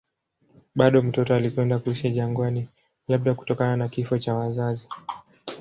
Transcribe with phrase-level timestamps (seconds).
[0.75, 2.67] Bado mtoto alikwenda kuishi jangwani,
[3.07, 4.87] labda kutokana na kifo cha wazazi.